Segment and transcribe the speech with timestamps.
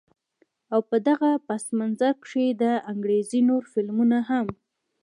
[0.73, 4.47] او په دغه پس منظر کښې د انګرېزي نور فلمونه هم